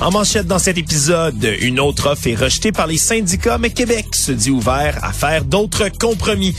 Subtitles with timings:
[0.00, 4.06] En manchette dans cet épisode, une autre offre est rejetée par les syndicats, mais Québec
[4.12, 6.54] se dit ouvert à faire d'autres compromis.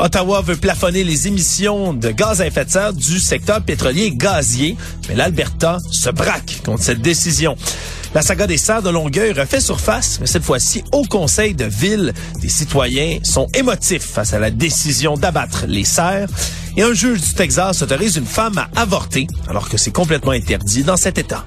[0.00, 4.10] Ottawa veut plafonner les émissions de gaz à effet de serre du secteur pétrolier et
[4.10, 4.76] gazier,
[5.08, 7.56] mais l'Alberta se braque contre cette décision.
[8.12, 12.12] La saga des serres de Longueuil refait surface, mais cette fois-ci au Conseil de ville.
[12.42, 16.28] Des citoyens sont émotifs face à la décision d'abattre les serres.
[16.76, 20.82] Et un juge du Texas autorise une femme à avorter, alors que c'est complètement interdit
[20.82, 21.46] dans cet État.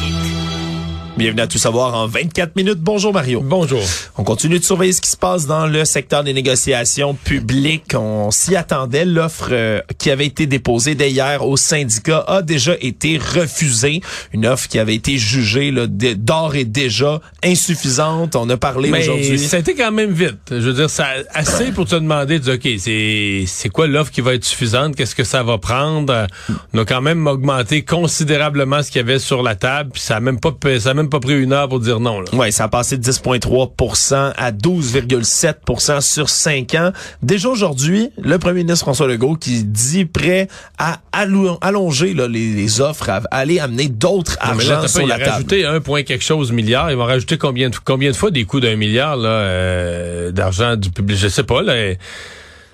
[1.21, 2.79] Bienvenue à Tout savoir en 24 minutes.
[2.79, 3.41] Bonjour Mario.
[3.43, 3.83] Bonjour.
[4.17, 7.93] On continue de surveiller ce qui se passe dans le secteur des négociations publiques.
[7.93, 9.05] On s'y attendait.
[9.05, 14.01] L'offre euh, qui avait été déposée dès hier au syndicat a déjà été refusée.
[14.33, 18.35] Une offre qui avait été jugée d'or et déjà insuffisante.
[18.35, 19.37] On a parlé aujourd'hui.
[19.37, 20.39] Ça a été quand même vite.
[20.49, 21.05] Je veux dire, ça
[21.35, 24.95] assez pour te demander, de, OK, c'est c'est quoi l'offre qui va être suffisante?
[24.95, 26.25] Qu'est-ce que ça va prendre?
[26.73, 29.91] On a quand même augmenté considérablement ce qu'il y avait sur la table.
[29.93, 32.23] Puis ça a même pas ça a même pas pris une heure pour dire non.
[32.33, 36.91] Oui, ça a passé de 10,3% à 12,7% sur 5 ans.
[37.21, 40.47] Déjà aujourd'hui, le premier ministre François Legault qui dit prêt
[40.79, 45.21] à allonger les, offres, à aller amener d'autres argent sur la table.
[45.21, 46.89] Il va rajouter un point quelque chose milliard.
[46.89, 50.75] Ils vont rajouter combien de, combien de fois des coûts d'un milliard là euh, d'argent
[50.75, 51.17] du public?
[51.17, 51.61] Je sais pas.
[51.61, 51.93] Là,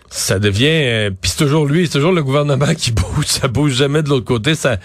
[0.10, 0.66] ça devient...
[0.68, 3.26] Euh, puis c'est toujours lui, c'est toujours le gouvernement qui bouge.
[3.26, 4.56] Ça bouge jamais de l'autre côté.
[4.56, 4.78] Ça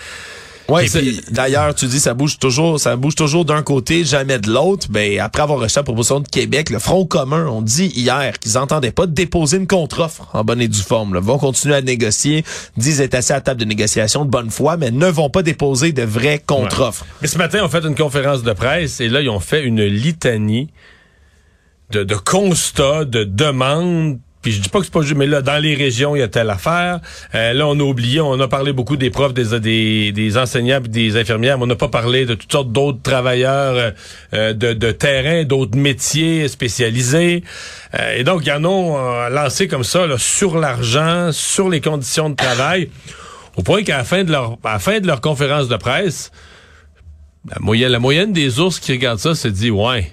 [0.69, 0.87] Ouais,
[1.31, 4.87] d'ailleurs, tu dis ça bouge toujours, ça bouge toujours d'un côté, jamais de l'autre.
[4.91, 8.53] Ben après avoir reçu la proposition de Québec, le Front commun ont dit hier qu'ils
[8.53, 11.17] n'entendaient pas déposer une contre-offre en bonne et due forme.
[11.21, 12.45] Ils vont continuer à négocier,
[12.77, 15.43] disent être assis à la table de négociation de bonne foi, mais ne vont pas
[15.43, 17.05] déposer de vraies contre-offres.
[17.21, 19.83] Mais ce matin, on fait une conférence de presse et là, ils ont fait une
[19.85, 20.71] litanie
[21.91, 25.41] de, de constats, de demandes puis je dis pas que c'est pas juste, mais là,
[25.41, 26.99] dans les régions, il y a telle affaire.
[27.35, 30.81] Euh, là, on a oublié, on a parlé beaucoup des profs, des, des, des enseignants
[30.81, 33.91] des infirmières, mais on n'a pas parlé de toutes sortes d'autres travailleurs euh,
[34.35, 37.45] euh, de, de, terrain, d'autres métiers spécialisés.
[38.17, 42.29] et donc, il y en a lancé comme ça, là, sur l'argent, sur les conditions
[42.29, 42.91] de travail,
[43.57, 46.33] au point qu'à la fin de leur, à la fin de leur conférence de presse,
[47.49, 50.13] la moyenne, la moyenne des ours qui regardent ça se dit, ouais,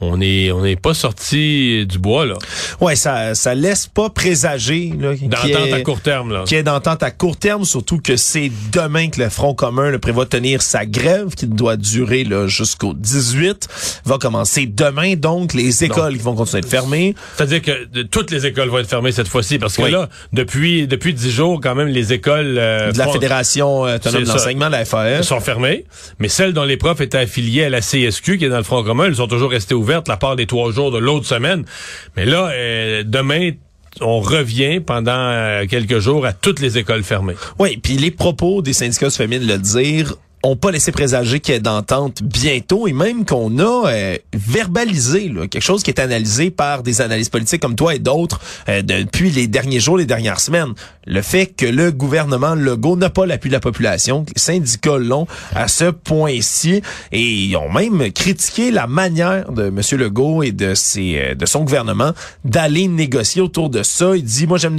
[0.00, 2.34] on est on n'est pas sorti du bois là.
[2.80, 6.44] Ouais, ça ça laisse pas présager là d'entente à court terme là.
[6.46, 9.98] Qui est d'entente à court terme surtout que c'est demain que le Front commun le
[9.98, 13.68] prévoit tenir sa grève qui doit durer là jusqu'au 18
[14.04, 17.14] va commencer demain donc les écoles qui vont continuer de fermer.
[17.36, 21.12] C'est-à-dire que toutes les écoles vont être fermées cette fois-ci parce que là depuis depuis
[21.12, 24.84] dix jours quand même les écoles euh, de la fédération euh, autonome de l'enseignement la
[24.84, 25.86] FAS sont fermées
[26.20, 28.84] mais celles dont les profs étaient affiliés à la CSQ qui est dans le Front
[28.84, 31.64] commun, elles sont toujours restées ouvertes la part des trois jours de l'autre semaine.
[32.16, 33.50] Mais là, euh, demain,
[34.00, 37.34] on revient pendant euh, quelques jours à toutes les écoles fermées.
[37.58, 41.56] Oui, puis les propos des syndicats féminines le dire ont pas laissé présager qu'il y
[41.56, 46.82] ait d'entente bientôt et même qu'on a euh, verbalisé quelque chose qui est analysé par
[46.82, 50.74] des analystes politiques comme toi et d'autres euh, depuis les derniers jours, les dernières semaines.
[51.06, 55.26] Le fait que le gouvernement Legault n'a pas l'appui de la population, les syndicats l'ont
[55.54, 56.82] à ce point-ci
[57.12, 59.80] et ils ont même critiqué la manière de M.
[59.98, 62.12] Legault et de ses euh, de son gouvernement
[62.44, 64.16] d'aller négocier autour de ça.
[64.16, 64.76] Il dit, moi j'aime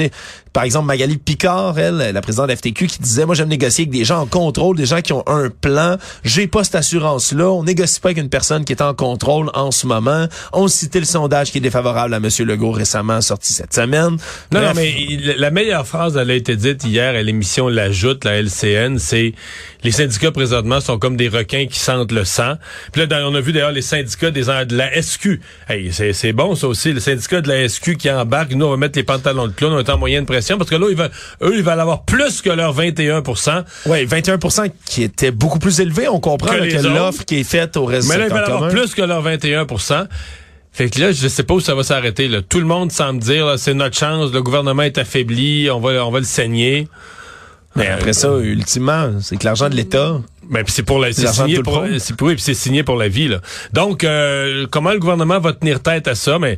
[0.53, 3.91] par exemple Magali Picard, elle, la présidente de FTQ, qui disait, moi j'aime négocier avec
[3.91, 5.97] des gens en contrôle, des gens qui ont un plan.
[6.23, 7.49] J'ai pas cette assurance-là.
[7.49, 10.27] On négocie pas avec une personne qui est en contrôle en ce moment.
[10.53, 12.29] On citait le sondage qui est défavorable à M.
[12.39, 14.17] Legault récemment sorti cette semaine.
[14.51, 14.95] Non, non, mais
[15.37, 19.33] la meilleure phrase, elle a été dite hier à l'émission L'Ajoute, la LCN, c'est
[19.83, 22.55] les syndicats présentement sont comme des requins qui sentent le sang.
[22.91, 25.39] Puis là, on a vu d'ailleurs les syndicats des, de la SQ.
[25.69, 28.53] Hey, c'est bon ça aussi, les syndicats de la SQ qui embarquent.
[28.53, 30.75] Nous, on va mettre les pantalons de clown, on est en moyenne pression parce que
[30.75, 31.11] là, ils veulent,
[31.41, 36.07] eux, ils veulent avoir plus que leur 21% Oui, 21% qui était beaucoup plus élevé.
[36.07, 38.93] On comprend que, l'offre qui est faite au reste Mais là, ils veulent avoir plus
[38.93, 40.07] que leur 21%
[40.71, 42.29] fait que là, je sais pas où ça va s'arrêter.
[42.47, 46.11] Tout le monde semble dire, c'est notre chance, le gouvernement est affaibli, on va, on
[46.11, 46.87] va le saigner.
[47.75, 50.19] Mais après ça, ultimement, c'est que l'argent de l'État.
[50.49, 53.39] Mais c'est pour la, c'est signé pour, c'est oui, c'est signé pour la vie là.
[53.71, 56.39] Donc, euh, comment le gouvernement va tenir tête à ça?
[56.39, 56.57] Mais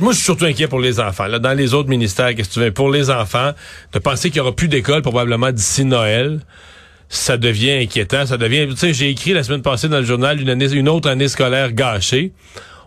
[0.00, 1.26] moi, je suis surtout inquiet pour les enfants.
[1.26, 2.72] Là, dans les autres ministères, qu'est-ce que tu veux?
[2.72, 3.52] Pour les enfants,
[3.92, 6.40] de penser qu'il y aura plus d'école probablement d'ici Noël
[7.08, 8.26] ça devient inquiétant.
[8.26, 8.66] Ça devient.
[8.70, 11.28] Tu sais, j'ai écrit la semaine passée dans le journal une, année, une autre année
[11.28, 12.32] scolaire gâchée.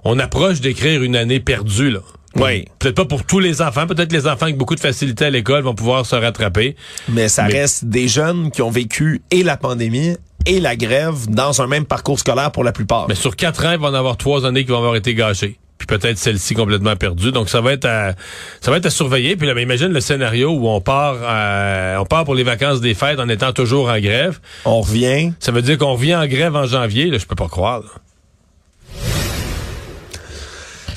[0.04, 2.02] on approche d'écrire une année perdue, là.
[2.40, 2.66] Oui.
[2.80, 3.86] Peut-être pas pour tous les enfants.
[3.88, 6.76] Peut-être les enfants avec beaucoup de facilité à l'école vont pouvoir se rattraper.
[7.10, 10.16] Mais ça Mais- reste des jeunes qui ont vécu et la pandémie
[10.46, 13.08] et la grève dans un même parcours scolaire pour la plupart.
[13.10, 15.58] Mais sur quatre ans, il va en avoir trois années qui vont avoir été gâchées.
[15.78, 17.32] Puis peut-être celle-ci complètement perdue.
[17.32, 18.14] Donc ça va être à,
[18.62, 19.36] ça va être à surveiller.
[19.38, 22.82] Puis là, ben, imagine le scénario où on part, euh, on part pour les vacances
[22.82, 24.40] des fêtes en étant toujours en grève.
[24.66, 25.32] On revient.
[25.40, 27.06] Ça veut dire qu'on revient en grève en janvier.
[27.06, 27.80] Là, je peux pas croire.
[27.80, 27.88] là.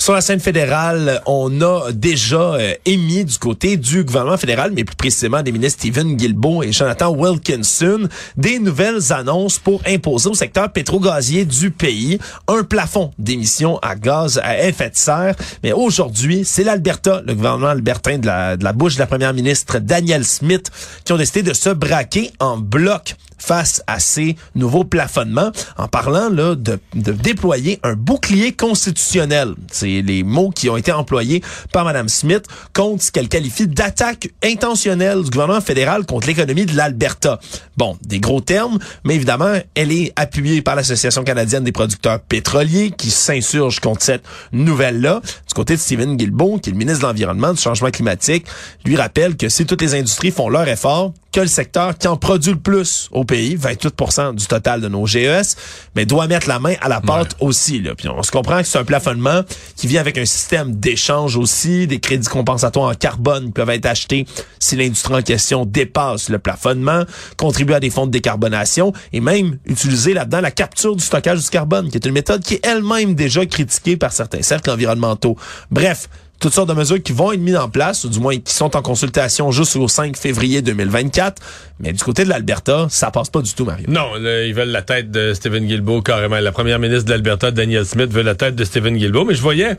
[0.02, 4.82] Sur la scène fédérale, on a déjà euh, émis du côté du gouvernement fédéral, mais
[4.82, 10.34] plus précisément des ministres Stephen Guilbeault et Jonathan Wilkinson, des nouvelles annonces pour imposer au
[10.34, 12.18] secteur pétro-gazier du pays
[12.48, 15.36] un plafond d'émissions à gaz à effet de serre.
[15.62, 19.32] Mais aujourd'hui, c'est l'Alberta, le gouvernement albertain de la, de la bouche de la première
[19.32, 20.68] ministre Danielle Smith,
[21.04, 26.28] qui ont décidé de se braquer en bloc face à ces nouveaux plafonnements en parlant
[26.30, 29.54] là de, de déployer un bouclier constitutionnel.
[29.70, 31.42] C'est les mots qui ont été employés
[31.72, 36.76] par Mme Smith contre ce qu'elle qualifie d'attaque intentionnelle du gouvernement fédéral contre l'économie de
[36.76, 37.40] l'Alberta.
[37.76, 42.92] Bon, des gros termes, mais évidemment, elle est appuyée par l'Association canadienne des producteurs pétroliers
[42.96, 45.20] qui s'insurge contre cette nouvelle-là.
[45.52, 48.46] Du côté de Stephen Guilbeault, qui est le ministre de l'Environnement, du Changement climatique,
[48.86, 52.16] lui rappelle que si toutes les industries font leur effort, que le secteur qui en
[52.16, 55.56] produit le plus au pays, 28% du total de nos GES,
[55.96, 57.80] mais doit mettre la main à la pâte aussi.
[57.80, 57.94] Là.
[57.94, 59.40] Puis on se comprend que c'est un plafonnement
[59.76, 63.86] qui vient avec un système d'échange aussi, des crédits compensatoires en carbone qui peuvent être
[63.86, 64.26] achetés
[64.58, 67.04] si l'industrie en question dépasse le plafonnement,
[67.38, 71.48] contribuer à des fonds de décarbonation et même utiliser là-dedans la capture du stockage du
[71.48, 75.36] carbone, qui est une méthode qui est elle-même déjà critiquée par certains cercles environnementaux.
[75.70, 76.08] Bref,
[76.42, 78.76] toutes sortes de mesures qui vont être mises en place, ou du moins qui sont
[78.76, 81.40] en consultation jusqu'au 5 février 2024.
[81.78, 83.86] Mais du côté de l'Alberta, ça passe pas du tout, Mario.
[83.88, 86.40] Non, ils veulent la tête de Stephen Guilbeault carrément.
[86.40, 89.24] La première ministre de l'Alberta, Danielle Smith, veut la tête de Stephen Guilbeault.
[89.24, 89.76] Mais je voyais,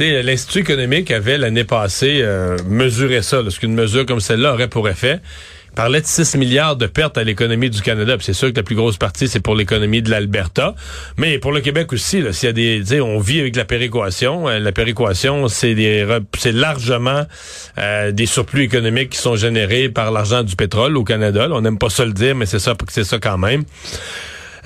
[0.00, 4.68] l'Institut économique avait l'année passée euh, mesuré ça, là, ce qu'une mesure comme celle-là aurait
[4.68, 5.20] pour effet.
[5.74, 8.16] Parlait de 6 milliards de pertes à l'économie du Canada.
[8.20, 10.74] C'est sûr que la plus grosse partie, c'est pour l'économie de l'Alberta.
[11.16, 12.52] Mais pour le Québec aussi, s'il y a
[12.84, 13.00] des.
[13.00, 14.48] On vit avec la péréquation.
[14.48, 16.06] Euh, La péréquation, c'est des
[16.38, 17.24] c'est largement
[17.78, 21.48] euh, des surplus économiques qui sont générés par l'argent du pétrole au Canada.
[21.50, 23.64] On n'aime pas ça le dire, mais c'est ça, c'est ça quand même.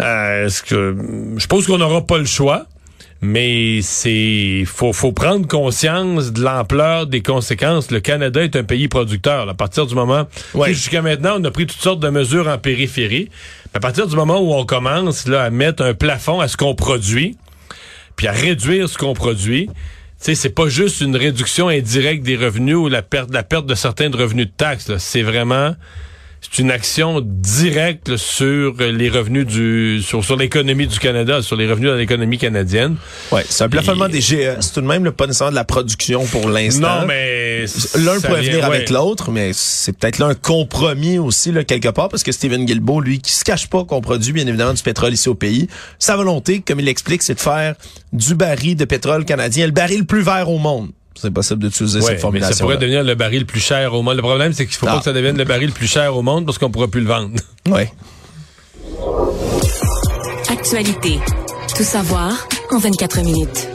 [0.00, 2.66] Euh, je pense qu'on n'aura pas le choix,
[3.20, 7.91] mais c'est faut faut prendre conscience de l'ampleur des conséquences.
[7.91, 9.47] Le Canada est un pays producteur.
[9.47, 9.53] là.
[9.53, 10.73] à partir du moment Ouais.
[10.73, 13.29] Jusqu'à maintenant, on a pris toutes sortes de mesures en périphérie.
[13.73, 16.56] Mais à partir du moment où on commence là à mettre un plafond à ce
[16.56, 17.37] qu'on produit,
[18.19, 19.69] puis à réduire ce qu'on produit.
[19.69, 23.67] Tu sais, c'est pas juste une réduction indirecte des revenus ou la perte, la perte
[23.67, 24.97] de certains de revenus de taxes.
[24.99, 25.76] C'est vraiment,
[26.40, 31.69] c'est une action directe sur les revenus du, sur, sur l'économie du Canada, sur les
[31.69, 32.96] revenus de l'économie canadienne.
[33.32, 36.25] Ouais, c'est un plafonnement des GES, tout de même, là, pas nécessairement de la production
[36.26, 37.00] pour l'instant.
[37.00, 37.64] Non, mais
[37.96, 38.76] L'un pourrait vient- venir ouais.
[38.76, 42.64] avec l'autre, mais c'est peut-être là un compromis aussi, là, quelque part, parce que Stephen
[42.64, 45.67] Guilbeault, lui, qui se cache pas qu'on produit, bien évidemment, du pétrole ici au pays,
[45.99, 47.75] sa volonté, comme il l'explique, c'est de faire
[48.12, 50.91] du baril de pétrole canadien le baril le plus vert au monde.
[51.20, 52.55] C'est possible d'utiliser Ouais, cette mais formulation.
[52.56, 54.17] ça pourrait devenir le baril le plus cher au monde.
[54.17, 54.93] Le problème, c'est qu'il faut Ah.
[54.94, 57.00] pas que ça devienne le baril le plus cher au monde parce qu'on pourra plus
[57.00, 57.31] le vendre.
[57.69, 57.93] Ouais.
[60.50, 61.19] Actualité.
[61.76, 62.32] Tout savoir
[62.73, 63.69] en 24 minutes.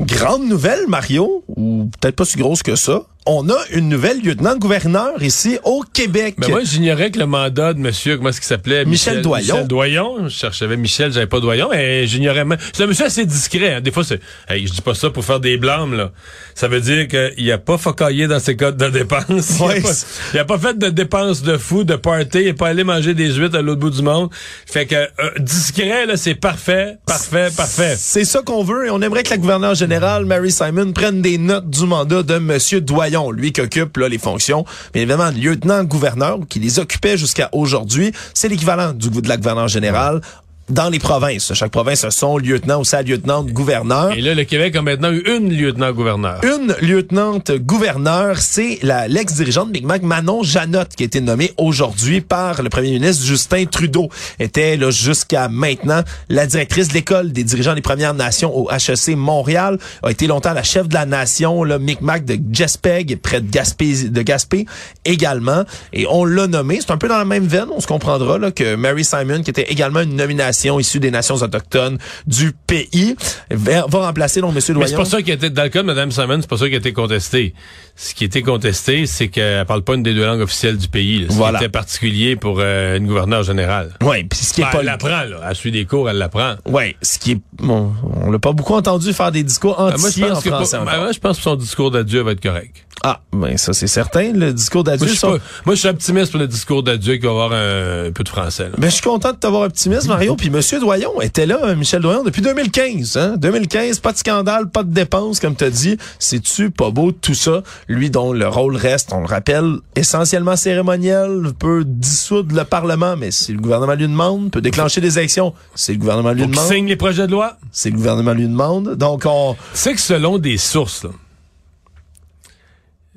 [0.00, 3.02] Grande nouvelle, Mario, ou peut-être pas si grosse que ça.
[3.26, 6.34] On a une nouvelle lieutenant-gouverneur ici au Québec.
[6.38, 8.84] Mais moi, j'ignorais que le mandat de monsieur, comment est-ce qu'il s'appelait?
[8.84, 9.54] Michel Doyon.
[9.54, 10.28] Michel Doyon.
[10.28, 12.58] Je cherchais Michel, j'avais pas Doyon, mais j'ignorais même.
[12.74, 13.76] C'est un monsieur assez discret.
[13.76, 13.80] hein.
[13.80, 16.10] Des fois, c'est, hey, je dis pas ça pour faire des blâmes, là.
[16.54, 19.58] Ça veut dire qu'il a pas focaillé dans ses codes de dépenses.
[19.58, 19.94] Ouais, il, a pas,
[20.34, 22.40] il a pas fait de dépenses de fou, de party.
[22.40, 24.28] Il est pas allé manger des huîtres à l'autre bout du monde.
[24.66, 27.94] Fait que, euh, discret, là, c'est parfait, parfait, parfait.
[27.98, 31.38] C'est ça qu'on veut et on aimerait que la gouverneure générale, Mary Simon, prenne des
[31.38, 36.40] notes du mandat de Monsieur Doyon, lui qui occupe là, les fonctions, bien évidemment, lieutenant-gouverneur,
[36.48, 38.12] qui les occupait jusqu'à aujourd'hui.
[38.34, 40.20] C'est l'équivalent du de la gouverneure générale
[40.68, 41.52] dans les provinces.
[41.54, 44.12] Chaque province a son lieutenant ou sa lieutenant-gouverneur.
[44.12, 46.40] Et là, le Québec a maintenant eu une lieutenant-gouverneur.
[46.44, 52.20] Une lieutenante gouverneur, c'est la l'ex-dirigeante Big Mac Manon Janotte qui a été nommée aujourd'hui
[52.20, 54.08] par le premier ministre Justin Trudeau.
[54.38, 59.16] Était là jusqu'à maintenant la directrice de l'école des dirigeants des Premières Nations au HEC
[59.16, 59.78] Montréal.
[60.02, 64.08] A été longtemps la chef de la nation, le Micmac de Jespeg, près de Gaspé,
[64.08, 64.66] de Gaspé
[65.04, 65.64] également.
[65.92, 66.78] Et on l'a nommé.
[66.80, 69.50] C'est un peu dans la même veine, on se comprendra là, que Mary Simon, qui
[69.50, 73.16] était également une nomination population issue des nations autochtones du pays.
[73.50, 74.60] Va, va remplacer donc M.
[74.66, 74.80] Doyon.
[74.80, 76.56] Mais c'est pas ça qui a été, dans le cas de Mme Simon, c'est pas
[76.56, 77.54] ça qui a été contesté.
[77.96, 81.20] Ce qui été contesté, c'est qu'elle parle pas une des deux langues officielles du pays.
[81.20, 81.58] Là, ce Voilà.
[81.58, 83.92] qui était particulier pour euh, une gouverneure générale.
[84.02, 85.40] Oui, puis ce qui est Ben, pas elle l'apprend, là.
[85.48, 86.56] Elle suit des cours, elle l'apprend.
[86.66, 90.24] Ouais, ce qui est bon, on l'a pas beaucoup entendu faire des discours Ben, entiers
[90.24, 90.78] en pense que français.
[90.78, 92.84] ben, moi, je pense que son discours d'adieu va être correct.
[93.02, 95.08] Ah, ben ça c'est certain, le discours d'adieu.
[95.24, 98.28] Moi, moi, je suis optimiste pour le discours d'adieu qui va avoir un, peu de
[98.28, 98.64] français.
[98.64, 98.70] là.
[98.78, 100.36] Ben, je suis content de t'avoir optimiste, Mario.
[100.38, 103.16] Puis Monsieur Doyon était là, Michel Doyon, depuis 2015.
[103.16, 103.34] Hein?
[103.36, 105.98] 2015, pas de scandale, pas de dépenses, comme t'as dit.
[106.18, 107.62] C'est-tu pas beau tout ça?
[107.88, 113.30] Lui dont le rôle reste, on le rappelle, essentiellement cérémoniel, peut dissoudre le Parlement, mais
[113.30, 116.86] si le gouvernement lui demande, peut déclencher des élections, si le gouvernement lui demande, signe
[116.86, 117.58] les projets de loi?
[117.72, 118.94] si le gouvernement lui demande.
[118.96, 119.56] Donc, on...
[119.74, 121.10] C'est que selon des sources, là,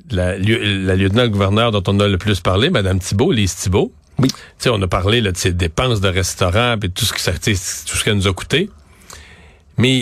[0.09, 4.29] la, lieu- la lieutenant-gouverneur dont on a le plus parlé, Mme Thibault, Lise Thibault, Oui.
[4.29, 7.19] Tu sais, on a parlé là, de ses dépenses de restaurant puis tout ce que
[7.21, 8.69] ça, tout ce qu'elle nous a coûté.
[9.77, 10.01] Mais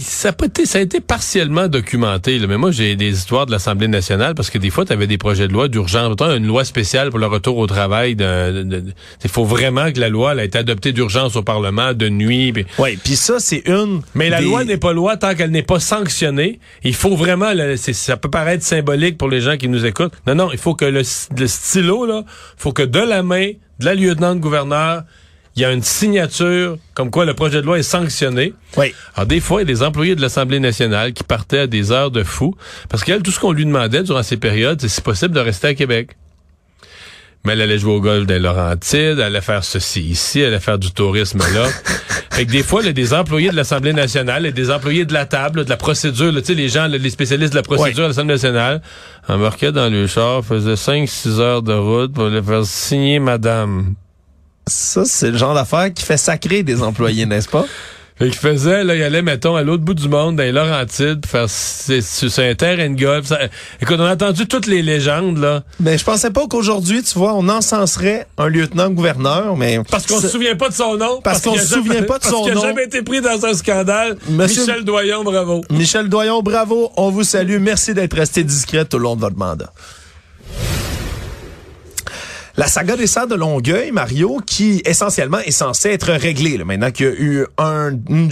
[0.00, 2.38] ça a, pas été, ça a été partiellement documenté.
[2.38, 2.46] Là.
[2.46, 5.18] Mais moi, j'ai des histoires de l'Assemblée nationale parce que des fois, tu avais des
[5.18, 6.14] projets de loi d'urgence.
[6.20, 8.16] Une loi spéciale pour le retour au travail.
[8.20, 12.52] Il faut vraiment que la loi elle, ait été adoptée d'urgence au Parlement, de nuit.
[12.78, 14.02] Ouais, puis ça, c'est une.
[14.14, 16.60] mais la des- loi n'est pas loi tant qu'elle n'est pas sanctionnée.
[16.84, 20.12] Il faut vraiment, là, ça peut paraître symbolique pour les gens qui nous écoutent.
[20.28, 21.02] Non, non, il faut que le,
[21.36, 22.24] le stylo, là,
[22.56, 23.50] faut que de la main
[23.80, 25.02] de la lieutenant-gouverneur,
[25.56, 28.52] il y a une signature comme quoi le projet de loi est sanctionné.
[28.76, 28.94] Oui.
[29.14, 31.92] Alors, des fois, il y a des employés de l'Assemblée nationale qui partaient à des
[31.92, 32.54] heures de fou
[32.90, 35.68] parce qu'elle, tout ce qu'on lui demandait durant ces périodes, c'est si possible de rester
[35.68, 36.10] à Québec.
[37.44, 40.60] Mais elle allait jouer au golf des Laurentides, elle allait faire ceci ici, elle allait
[40.60, 41.66] faire du tourisme là.
[42.32, 45.04] fait que des fois, il y a des employés de l'Assemblée nationale et des employés
[45.06, 48.04] de la table, de la procédure, tu sais, les gens, les spécialistes de la procédure
[48.04, 48.82] à l'Assemblée nationale,
[49.28, 53.94] embarquaient dans le char, faisaient 5-6 heures de route pour les faire signer madame.
[54.68, 57.64] Ça, c'est le genre d'affaire qui fait sacrer des employés, n'est-ce pas?
[58.18, 61.24] Fait qu'il faisait, là, il allait, mettons, à l'autre bout du monde, dans les Laurentides,
[61.26, 62.00] faire, c'est,
[62.38, 63.26] un terrain de golf.
[63.26, 63.38] Ça-
[63.80, 65.62] écoute, on a entendu toutes les légendes, là.
[65.80, 69.78] Mais je pensais pas qu'aujourd'hui, tu vois, on encenserait un lieutenant-gouverneur, mais...
[69.90, 71.20] Parce qu'on se souvient pas de son nom.
[71.22, 72.62] Parce qu'on se souvient jamais- pas de parce son qu'il a nom.
[72.62, 74.16] jamais été pris dans un scandale.
[74.30, 75.60] Monsieur- Michel Doyon, bravo.
[75.70, 77.58] Michel Doyon, bravo, on vous salue.
[77.60, 79.70] Merci d'être resté discret tout au long de votre mandat.
[82.58, 86.90] La saga des serres de Longueuil, Mario, qui essentiellement est censée être réglée, là, maintenant
[86.90, 87.90] qu'il y a eu un,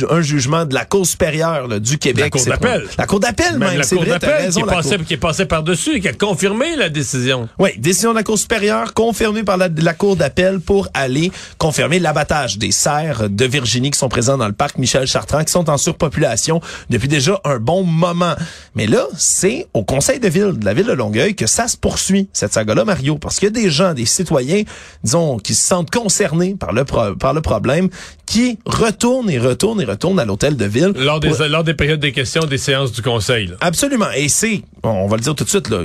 [0.08, 2.24] un jugement de la Cour supérieure là, du Québec.
[2.24, 2.88] La Cour d'appel.
[2.96, 6.08] La Cour d'appel, Même même, la c'est Cour d'appel qui, qui est passée par-dessus, qui
[6.08, 7.50] a confirmé la décision.
[7.58, 11.98] Oui, décision de la Cour supérieure confirmée par la, la Cour d'appel pour aller confirmer
[11.98, 15.68] l'abattage des cerfs de Virginie qui sont présents dans le parc Michel Chartrand, qui sont
[15.68, 18.36] en surpopulation depuis déjà un bon moment.
[18.74, 21.76] Mais là, c'est au conseil de ville de la ville de Longueuil que ça se
[21.76, 24.62] poursuit, cette saga-là, Mario, parce qu'il y a des gens, des citoyens,
[25.02, 27.88] disons, qui se sentent concernés par le, pro- par le problème,
[28.26, 30.92] qui retournent et retournent et retournent à l'hôtel de ville.
[30.97, 33.49] Lors des, pour- lors des périodes des questions des séances du Conseil.
[33.49, 33.56] là.
[33.61, 34.11] Absolument.
[34.16, 35.83] Et c'est, on va le dire tout de suite, là,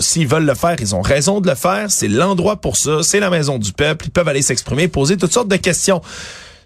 [0.00, 1.90] s'ils veulent le faire, ils ont raison de le faire.
[1.90, 3.02] C'est l'endroit pour ça.
[3.02, 4.06] C'est la maison du peuple.
[4.06, 6.00] Ils peuvent aller s'exprimer, poser toutes sortes de questions.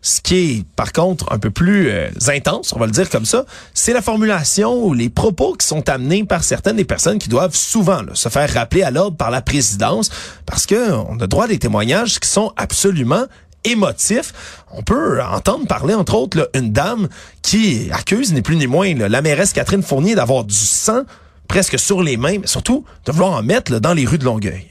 [0.06, 3.24] Ce qui est, par contre, un peu plus euh, intense, on va le dire comme
[3.24, 7.30] ça, c'est la formulation ou les propos qui sont amenés par certaines des personnes qui
[7.30, 10.10] doivent souvent se faire rappeler à l'ordre par la présidence,
[10.44, 13.24] parce que on a droit à des témoignages qui sont absolument
[13.64, 14.34] émotifs.
[14.72, 17.08] On peut entendre parler, entre autres, une dame
[17.40, 21.04] qui accuse, ni plus ni moins, la mairesse Catherine Fournier d'avoir du sang
[21.48, 24.66] presque sur les mains, mais surtout de vouloir en mettre dans les rues de Longueuil.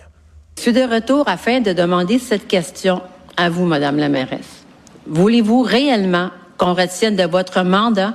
[0.57, 3.01] Je suis de retour afin de demander cette question
[3.35, 4.62] à vous, Madame la mairesse.
[5.05, 8.13] Voulez-vous réellement qu'on retienne de votre mandat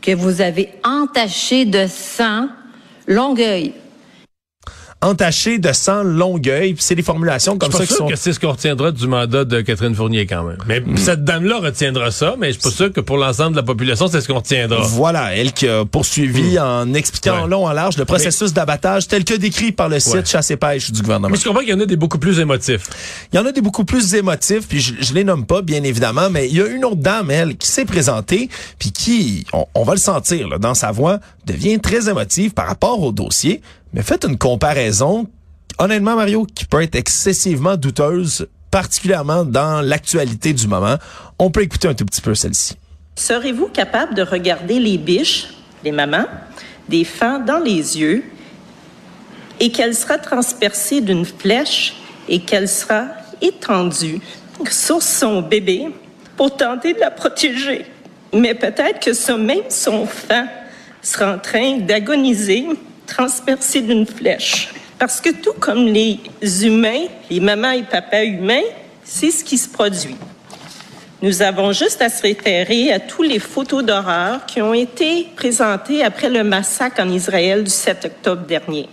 [0.00, 2.48] que vous avez entaché de sang
[3.06, 3.72] Longueuil?
[5.02, 8.04] Entaché de sang Longueuil, puis c'est des formulations comme Je ça suis qui pas sûr
[8.06, 8.10] sont...
[8.10, 10.56] que c'est ce qu'on retiendra du mandat de Catherine Fournier quand même.
[10.66, 13.62] Mais cette dame-là retiendra ça, mais je suis pas sûr que pour l'ensemble de la
[13.62, 14.80] population, c'est ce qu'on retiendra.
[14.86, 17.48] Voilà, elle qui a poursuivi en expliquant en Ouais.
[17.50, 20.24] long en large le processus d'abattage tel que décrit par le site Ouais.
[20.24, 21.28] Chasse et Pêche du gouvernement.
[21.28, 22.88] Mais je comprends qu'il y en a des beaucoup plus émotifs.
[23.32, 25.82] Il y en a des beaucoup plus émotifs, puis je, je les nomme pas, bien
[25.82, 28.48] évidemment, mais il y a une autre dame, elle, qui s'est présentée,
[28.78, 32.66] puis qui, on, on va le sentir là, dans sa voix, devient très émotive par
[32.66, 33.60] rapport au dossier,
[33.96, 35.26] mais faites une comparaison,
[35.78, 40.96] honnêtement, Mario, qui peut être excessivement douteuse, particulièrement dans l'actualité du moment.
[41.38, 42.76] On peut écouter un tout petit peu celle-ci.
[43.14, 45.48] Serez-vous capable de regarder les biches,
[45.82, 46.26] les mamans,
[46.90, 48.22] des fans dans les yeux
[49.60, 51.94] et qu'elle sera transpercée d'une flèche
[52.28, 53.06] et qu'elle sera
[53.40, 54.20] étendue
[54.68, 55.88] sur son bébé
[56.36, 57.86] pour tenter de la protéger?
[58.34, 60.50] Mais peut-être que ce même son fan
[61.00, 62.66] sera en train d'agoniser,
[63.06, 64.70] transpercé d'une flèche.
[64.98, 66.20] Parce que tout comme les
[66.62, 68.64] humains, les mamans et papas humains,
[69.04, 70.16] c'est ce qui se produit.
[71.22, 76.04] Nous avons juste à se référer à tous les photos d'horreur qui ont été présentées
[76.04, 78.88] après le massacre en Israël du 7 octobre dernier.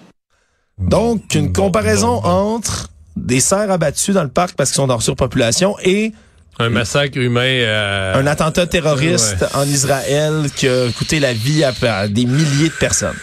[0.77, 5.75] Donc, une comparaison entre des cerfs abattus dans le parc parce qu'ils sont dans surpopulation
[5.83, 6.13] et
[6.59, 7.41] un massacre humain.
[7.41, 8.15] Euh...
[8.15, 9.55] Un attentat terroriste ouais.
[9.55, 13.17] en Israël qui a coûté la vie à, à des milliers de personnes.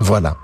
[0.00, 0.36] Voilà.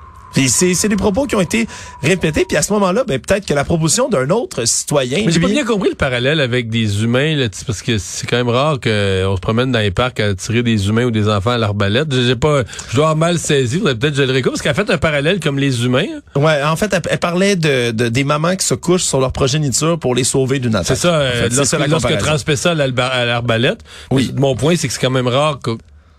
[0.46, 1.66] C'est des propos qui ont été
[2.00, 5.24] répétés, puis à ce moment-là, ben, peut-être que la proposition d'un autre citoyen...
[5.26, 8.36] Mais j'ai pas bien compris le parallèle avec des humains, là, parce que c'est quand
[8.36, 11.50] même rare qu'on se promène dans les parcs à tirer des humains ou des enfants
[11.50, 12.14] à l'arbalète.
[12.14, 14.90] J'ai pas, je dois avoir mal saisi, peut-être je le réécoute, parce qu'elle a fait
[14.90, 16.06] un parallèle comme les humains.
[16.36, 19.32] Ouais, en fait, elle, elle parlait de, de, des mamans qui se couchent sur leur
[19.32, 20.86] progéniture pour les sauver d'une attaque.
[20.86, 23.80] C'est ça, en fait, lorsque, lorsque transmet ça à l'arbalète.
[24.12, 24.32] Oui.
[24.36, 25.72] Mon point, c'est que c'est quand même rare que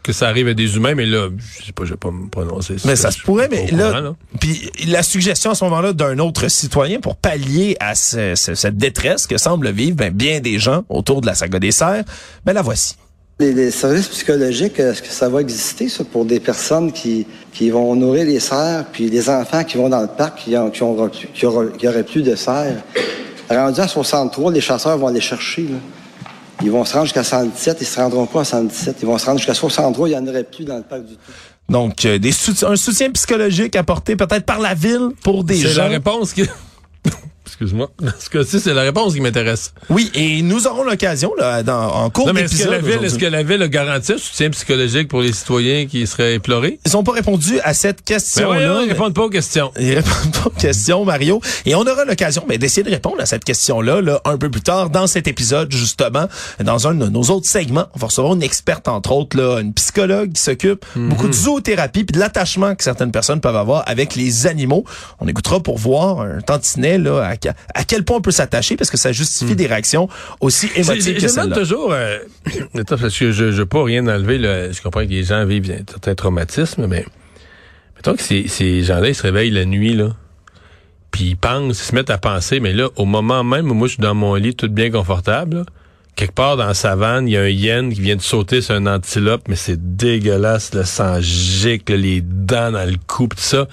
[0.09, 2.27] que ça arrive à des humains, mais là, je sais pas, je vais pas me
[2.29, 2.75] prononcer.
[2.85, 4.15] Mais ça se pourrait, mais là, là.
[4.39, 8.77] puis la suggestion à ce moment-là d'un autre citoyen pour pallier à ce, ce, cette
[8.77, 12.03] détresse que semblent vivre ben, bien des gens autour de la saga des serres,
[12.43, 12.95] ben la voici.
[13.39, 17.69] Les, les services psychologiques, est-ce que ça va exister, ça, pour des personnes qui, qui
[17.69, 20.83] vont nourrir les cerfs, puis les enfants qui vont dans le parc, qui, ont, qui,
[20.83, 22.83] ont, qui, auraient, qui auraient plus de cerfs?
[23.49, 25.77] Rendu à 63, les chasseurs vont aller chercher, là.
[26.61, 28.97] Ils vont se rendre jusqu'à 117, ils se rendront pas à 117.
[29.01, 31.13] Ils vont se rendre jusqu'à 63, il n'y en aurait plus dans le parc du
[31.15, 31.31] tout.
[31.69, 35.69] Donc, euh, des sout un soutien psychologique apporté peut-être par la ville pour des gens.
[35.69, 36.43] C'est la réponse qui...
[37.59, 37.89] Excuse-moi.
[38.19, 39.73] Ce cas-ci, c'est la réponse qui m'intéresse.
[39.89, 43.17] Oui, et nous aurons l'occasion, là, dans, en cours mais est-ce que, la ville, est-ce
[43.17, 46.79] que la ville a garanti un soutien psychologique pour les citoyens qui seraient éplorés?
[46.85, 48.75] Ils n'ont pas répondu à cette question-là.
[48.75, 49.71] Ben ils répondent pas aux questions.
[49.79, 51.41] Ils répondent pas aux questions, Mario.
[51.65, 54.61] Et on aura l'occasion ben, d'essayer de répondre à cette question-là là, un peu plus
[54.61, 56.27] tard dans cet épisode, justement,
[56.63, 57.87] dans un de nos autres segments.
[57.95, 61.01] On va recevoir une experte, entre autres, là, une psychologue qui s'occupe Mhm.
[61.03, 61.09] mm -hmm.
[61.09, 64.83] beaucoup de zoothérapie puis de l'attachement que certaines personnes peuvent avoir avec les animaux.
[65.19, 68.89] On écoutera pour voir un tantinet là, à, à quel point on peut s'attacher parce
[68.89, 69.55] que ça justifie mmh.
[69.55, 71.55] des réactions aussi émotives que celle-là.
[71.55, 72.19] toujours, euh,
[72.87, 75.73] parce que je ne veux pas rien enlever, là, je comprends que les gens vivent
[75.87, 77.05] certains traumatismes, mais
[77.95, 80.15] mettons que ces, ces gens-là, ils se réveillent la nuit, là,
[81.11, 83.87] puis ils pensent, ils se mettent à penser, mais là, au moment même où moi
[83.87, 85.65] je suis dans mon lit, tout bien confortable, là,
[86.19, 88.75] quelque part dans la savane, il y a un hyène qui vient de sauter sur
[88.75, 93.67] un antilope, mais c'est dégueulasse, le sang gicle, les dents dans le cou, tout ça.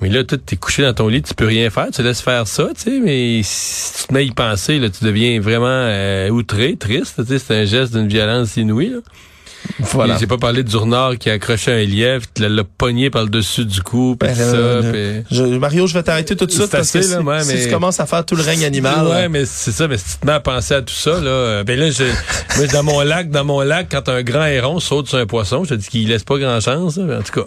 [0.00, 2.46] Mais là, tu es couché dans ton lit, tu peux rien faire, tu laisses faire
[2.46, 5.66] ça, tu sais, mais si tu te mets à y penser, là, tu deviens vraiment
[5.66, 8.98] euh, outré, triste, tu sais, c'est un geste d'une violence inouïe, là.
[9.80, 10.16] Voilà.
[10.18, 13.28] J'ai pas parlé du renard qui a accroché un lièvre, qui l'a pogné par le
[13.28, 14.42] dessus du cou, pis ben, ça.
[14.42, 15.34] Euh, pis...
[15.34, 17.54] je, Mario, je vais t'arrêter tout de suite parce assez, que si, là, ouais, si
[17.54, 17.64] mais...
[17.64, 19.06] tu commences à faire tout le règne animal.
[19.06, 21.64] Ouais, mais c'est ça, mais si tu te mets à penser à tout ça, là,
[21.64, 22.04] ben là, je,
[22.56, 25.64] moi, dans mon lac, dans mon lac, quand un grand héron saute sur un poisson,
[25.64, 27.46] je te dis qu'il laisse pas grand chance, là, en tout cas.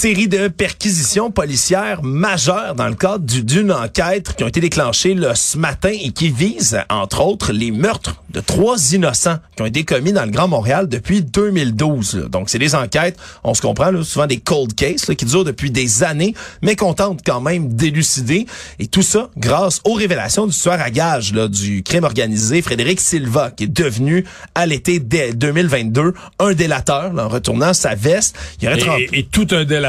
[0.00, 5.34] Série de perquisitions policières majeures dans le cadre d'une enquête qui ont été déclenchées là,
[5.34, 9.82] ce matin et qui visent, entre autres, les meurtres de trois innocents qui ont été
[9.82, 12.14] commis dans le Grand Montréal depuis 2012.
[12.14, 12.28] Là.
[12.28, 15.72] Donc, c'est des enquêtes, on se comprend, là, souvent des cold cases qui durent depuis
[15.72, 16.32] des années,
[16.62, 18.46] mais qu'on tente quand même d'élucider.
[18.78, 23.50] Et tout ça grâce aux révélations du tueur à gage du crime organisé, Frédéric Silva,
[23.50, 28.38] qui est devenu, à l'été 2022, un délateur en retournant sa veste.
[28.62, 29.87] Il aurait et, et, et tout un délateur.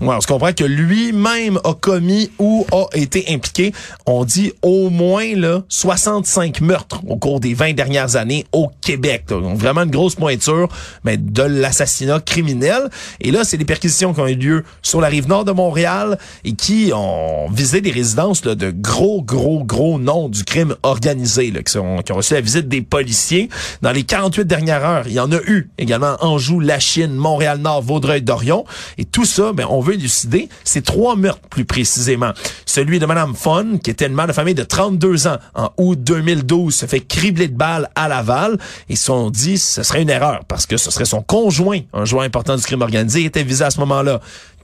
[0.00, 3.72] On se comprend que lui-même a commis ou a été impliqué,
[4.06, 9.24] on dit au moins là 65 meurtres au cours des 20 dernières années au Québec.
[9.28, 10.68] Donc vraiment une grosse pointure
[11.04, 12.88] de l'assassinat criminel.
[13.20, 16.18] Et là, c'est des perquisitions qui ont eu lieu sur la rive nord de Montréal
[16.44, 21.50] et qui ont visé des résidences là, de gros, gros, gros noms du crime organisé,
[21.50, 23.48] là, qui, ont reçu la visite des policiers.
[23.82, 28.64] Dans les 48 dernières heures, il y en a eu également Anjou, Lachine, Montréal-Nord, Vaudreuil-Dorion.
[28.98, 32.32] Et tout ben, on veut élucider ces trois meurtres plus précisément.
[32.66, 35.98] Celui de Madame Fon, qui était une mère de famille de 32 ans en août
[36.02, 38.58] 2012, se fait cribler de balles à Laval.
[38.88, 42.24] Et on dit ce serait une erreur parce que ce serait son conjoint, un joueur
[42.24, 44.20] important du crime organisé, était visé à ce moment-là.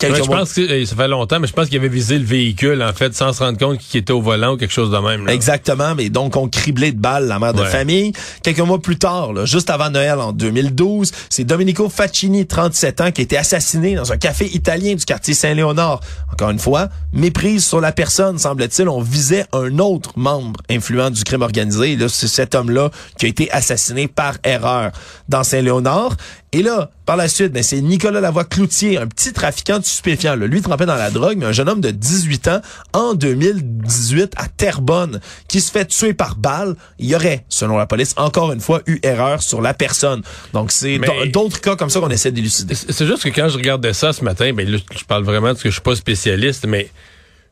[0.08, 2.82] Ouais, je pense que ça fait longtemps, mais je pense qu'il avait visé le véhicule,
[2.82, 5.26] en fait, sans se rendre compte qu'il était au volant ou quelque chose de même.
[5.26, 5.32] Là.
[5.34, 7.68] Exactement, mais donc on criblé de balles la mère de Ouais.
[7.68, 8.12] famille.
[8.42, 13.10] Quelques mois plus tard, là, juste avant Noël en 2012, c'est Domenico Faccini, 37 ans,
[13.10, 16.00] qui a été assassiné dans un café italien du quartier Saint-Léonard.
[16.32, 18.88] Encore une fois, méprise sur la personne, semble-t-il.
[18.88, 21.98] On visait un autre membre influent du crime organisé.
[22.08, 24.92] C'est cet homme-là qui a été assassiné par erreur
[25.28, 26.16] dans Saint-Léonard.
[26.52, 30.34] Et là, par la suite, ben, c'est Nicolas Lavoie-Cloutier, un petit trafiquant de stupéfiants.
[30.34, 30.46] Là.
[30.46, 32.60] Lui trempé dans la drogue, mais un jeune homme de 18 ans
[32.92, 36.74] en 2018 à Terrebonne qui se fait tuer par balle.
[36.98, 40.22] Il y aurait, selon la police, encore une fois, eu erreur sur la personne.
[40.52, 40.98] Donc, c'est
[41.32, 42.74] d'autres cas comme ça qu'on essaie d'élucider.
[42.74, 45.62] C'est juste que quand je regardais ça ce matin, ben là, je parle vraiment parce
[45.62, 46.90] que je suis pas spécialiste, mais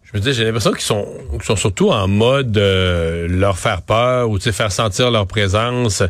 [0.03, 3.83] je me dis, j'ai l'impression qu'ils sont, qu'ils sont surtout en mode euh, leur faire
[3.83, 6.03] peur ou faire sentir leur présence.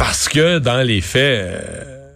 [0.00, 2.08] Parce que dans les faits, euh,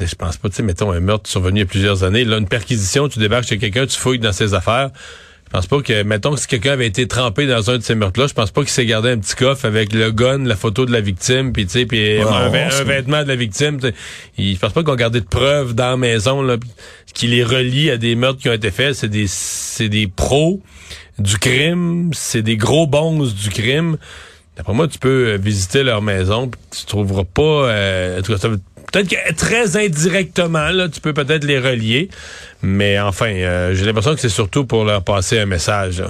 [0.00, 2.38] je pense pas, tu sais, mettons un meurtre survenu il y a plusieurs années, là,
[2.38, 4.90] une perquisition, tu débarques chez quelqu'un, tu fouilles dans ses affaires.
[5.46, 7.94] Je pense pas que, mettons que si quelqu'un avait été trempé dans un de ces
[7.94, 10.86] meurtres-là, je pense pas qu'il s'est gardé un petit coffre avec le gun, la photo
[10.86, 13.78] de la victime, puis tu sais, puis un, vê- un vêtement de la victime.
[14.36, 16.56] Il- Je pense pas qu'on gardait de preuves dans la maison là,
[17.14, 18.94] qui les relie à des meurtres qui ont été faits.
[18.94, 20.60] C'est des, c'est des pros
[21.18, 23.98] du crime, c'est des gros bons du crime.
[24.60, 27.70] D'après moi, tu peux euh, visiter leur maison, tu trouveras pas.
[27.70, 32.10] euh, Peut-être que très indirectement, là, tu peux peut-être les relier.
[32.60, 36.04] Mais enfin, euh, j'ai l'impression que c'est surtout pour leur passer un message.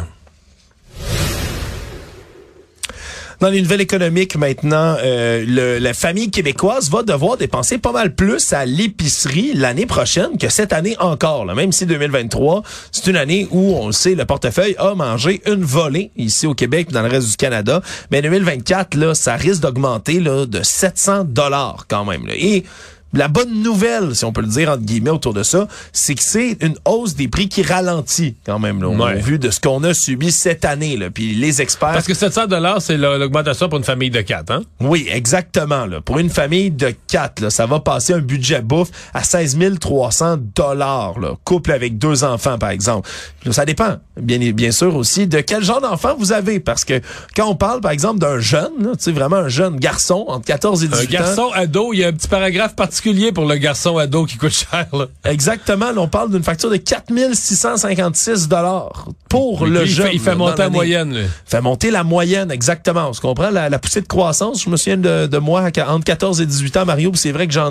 [3.40, 8.52] Dans les nouvelles économiques maintenant, euh, la famille québécoise va devoir dépenser pas mal plus
[8.52, 11.46] à l'épicerie l'année prochaine que cette année encore.
[11.46, 11.54] Là.
[11.54, 15.64] Même si 2023, c'est une année où, on le sait, le portefeuille a mangé une
[15.64, 17.80] volée ici au Québec dans le reste du Canada.
[18.10, 22.26] Mais 2024, là, ça risque d'augmenter de 700 dollars quand même.
[22.26, 22.34] là.
[22.36, 22.64] Et
[23.12, 26.22] la bonne nouvelle, si on peut le dire entre guillemets autour de ça, c'est que
[26.22, 29.16] c'est une hausse des prix qui ralentit quand même là, au Ouais.
[29.20, 30.96] vu de ce qu'on a subi cette année.
[30.96, 31.10] Là.
[31.10, 31.92] Puis les experts...
[31.92, 34.62] Parce que 700 dollars, c'est la- l'augmentation pour une famille de quatre, hein?
[34.80, 35.86] Oui, exactement.
[35.86, 36.00] Là.
[36.00, 40.36] Pour une famille de quatre, là, ça va passer un budget bouffe à 16 300
[40.54, 41.14] dollars.
[41.44, 43.08] Couple avec deux enfants, par exemple.
[43.44, 46.60] Là, ça dépend, bien, bien sûr aussi, de quel genre d'enfant vous avez.
[46.60, 47.00] Parce que
[47.34, 50.44] quand on parle, par exemple, d'un jeune, là, tu sais, vraiment un jeune garçon entre
[50.46, 51.10] 14 et Un 18 ans.
[51.18, 52.99] garçon ado, il y a un petit paragraphe particulier
[53.34, 54.86] pour le garçon ado qui coûte cher.
[54.92, 55.06] Là.
[55.24, 55.92] Exactement.
[55.92, 60.06] Là, on parle d'une facture de 4656 dollars pour Puis le il jeune.
[60.08, 61.14] fait, il fait monter la moyenne.
[61.14, 61.20] là.
[61.46, 63.08] fait monter la moyenne, exactement.
[63.08, 64.62] On se comprend, la, la poussée de croissance.
[64.64, 67.52] Je me souviens de, de moi entre 14 et 18 ans, Mario, c'est vrai que
[67.52, 67.70] j'en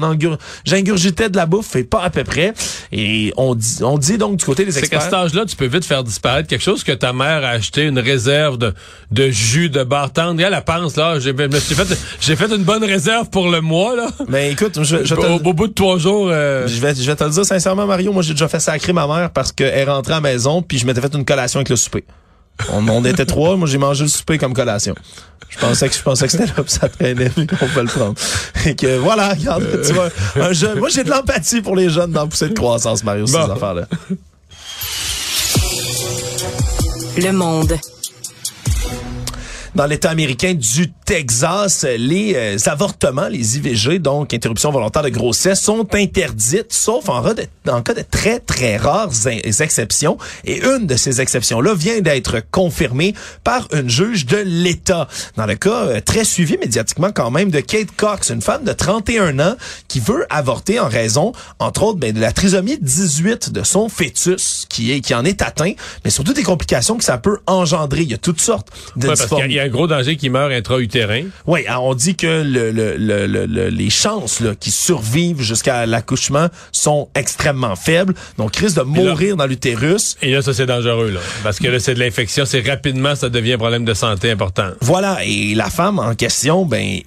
[0.65, 2.53] j'ingurgitais de la bouffe, et pas à peu près.
[2.91, 5.03] Et on dit, on dit donc du côté des C'est qu'à experts...
[5.03, 7.99] cet âge-là, tu peux vite faire disparaître quelque chose que ta mère a acheté, une
[7.99, 8.73] réserve de,
[9.11, 10.39] de jus, de bar tendre.
[10.39, 14.07] Et elle, elle pense, là, j'ai, fait, une bonne réserve pour le mois, là.
[14.27, 17.03] Mais écoute, je, je te, Au, au bout de trois jours, euh, je vais, je
[17.09, 19.67] vais te le dire sincèrement, Mario, moi j'ai déjà fait sacrer ma mère parce qu'elle
[19.77, 22.03] est rentrée à la maison, puis je m'étais fait une collation avec le souper.
[22.73, 24.93] On, on était trois, moi j'ai mangé le souper comme collation.
[25.47, 28.15] Je pensais que je pensais que c'était là, puis ça traînait, qu'on peut le prendre.
[28.65, 30.77] Et que voilà, regarde, tu vois, un jeune.
[30.77, 33.49] Moi j'ai de l'empathie pour les jeunes dans poussée de croissance, Mario, ces Bon.
[33.51, 33.87] affaires-là.
[37.17, 37.73] Le monde.
[39.75, 45.59] Dans l'État américain du Texas, les euh, avortements, les IVG, donc interruption volontaire de grossesse,
[45.61, 50.17] sont interdites, sauf en, cas de très, très rares exceptions.
[50.45, 55.07] Et une de ces exceptions-là vient d'être confirmée par une juge de l'État.
[55.35, 58.73] Dans le cas euh, très suivi médiatiquement quand même de Kate Cox, une femme de
[58.73, 59.55] 31 ans
[59.87, 64.65] qui veut avorter en raison, entre autres, ben, de la trisomie 18 de son fœtus
[64.69, 68.01] qui, est, qui en est atteint, mais surtout des complications que ça peut engendrer.
[68.01, 69.15] Il y a toutes sortes de ouais,
[69.59, 71.25] y a- un gros danger qui meurt intra-utérin.
[71.45, 75.85] Oui, on dit que le, le, le, le- le- les chances là, qui survivent jusqu'à
[75.85, 78.13] l'accouchement sont extrêmement faibles.
[78.37, 80.15] Donc, risque de là- mourir dans l'utérus.
[80.21, 81.19] Et là, ça, c'est dangereux, là.
[81.43, 82.45] Parce que là, c'est de l'infection.
[82.45, 84.69] C'est rapidement, ça devient un problème de santé important.
[84.81, 86.99] Voilà, et la femme en question, ben,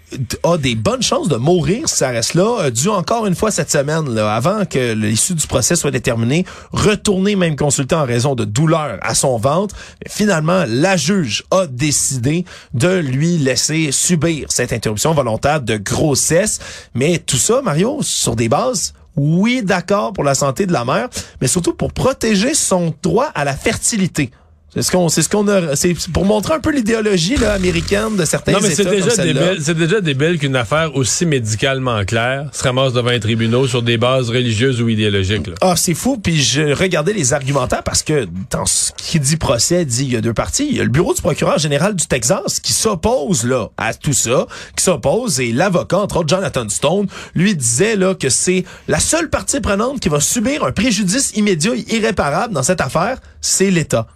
[0.42, 3.50] a des bonnes chances de mourir si ça reste là, euh, dû encore une fois
[3.50, 8.34] cette semaine, là, avant que l'issue du procès soit déterminée, retourner même consulter en raison
[8.34, 9.74] de douleurs à son ventre.
[10.08, 12.41] Finalement, la juge a décidé
[12.74, 16.58] de lui laisser subir cette interruption volontaire de grossesse.
[16.94, 21.08] Mais tout ça, Mario, sur des bases oui, d'accord pour la santé de la mère,
[21.40, 24.30] mais surtout pour protéger son droit à la fertilité.
[24.74, 28.16] C'est ce qu'on, c'est ce qu'on a, c'est pour montrer un peu l'idéologie là, américaine
[28.16, 32.02] de certains Non, mais c'est États déjà débile, c'est déjà débile qu'une affaire aussi médicalement
[32.06, 35.54] claire se ramasse devant un tribunal sur des bases religieuses ou idéologiques, là.
[35.60, 36.16] Ah, c'est fou.
[36.16, 40.16] Puis je regardais les argumentaires parce que dans ce qui dit procès, dit il y
[40.16, 40.66] a deux parties.
[40.70, 44.14] Il y a le bureau du procureur général du Texas qui s'oppose là à tout
[44.14, 49.00] ça, qui s'oppose et l'avocat, entre autres Jonathan Stone, lui disait là que c'est la
[49.00, 53.70] seule partie prenante qui va subir un préjudice immédiat et irréparable dans cette affaire, c'est
[53.70, 54.06] l'État.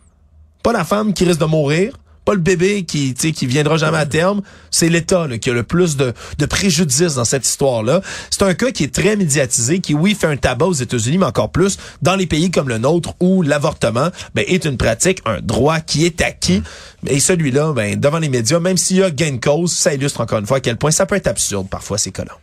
[0.66, 1.96] Pas la femme qui risque de mourir.
[2.24, 4.42] Pas le bébé qui, qui viendra jamais à terme.
[4.72, 8.00] C'est l'État qui a le plus de, de préjudice dans cette histoire-là.
[8.30, 11.26] C'est un cas qui est très médiatisé, qui, oui, fait un tabac aux États-Unis, mais
[11.26, 15.40] encore plus dans les pays comme le nôtre où l'avortement ben, est une pratique, un
[15.40, 16.64] droit qui est acquis.
[17.06, 20.20] Et celui-là, ben, devant les médias, même s'il y a gain de cause, ça illustre
[20.20, 22.36] encore une fois à quel point ça peut être absurde parfois ces cas-là.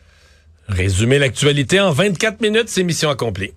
[0.70, 3.52] Résumer l'actualité en 24 minutes, c'est mission accomplie.